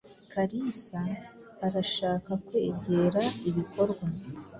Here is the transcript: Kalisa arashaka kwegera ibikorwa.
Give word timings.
Kalisa 0.31 1.01
arashaka 1.65 2.31
kwegera 2.45 3.21
ibikorwa. 3.49 4.05